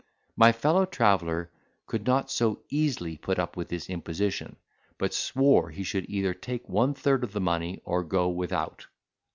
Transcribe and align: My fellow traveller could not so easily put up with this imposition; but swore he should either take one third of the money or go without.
My 0.35 0.51
fellow 0.51 0.85
traveller 0.87 1.51
could 1.85 2.07
not 2.07 2.31
so 2.31 2.63
easily 2.71 3.17
put 3.17 3.37
up 3.37 3.55
with 3.55 3.69
this 3.69 3.87
imposition; 3.87 4.55
but 4.97 5.13
swore 5.13 5.69
he 5.69 5.83
should 5.83 6.09
either 6.09 6.33
take 6.33 6.67
one 6.67 6.95
third 6.95 7.23
of 7.23 7.33
the 7.33 7.39
money 7.39 7.81
or 7.85 8.03
go 8.03 8.27
without. 8.27 8.87